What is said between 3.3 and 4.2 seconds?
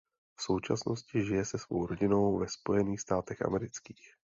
amerických.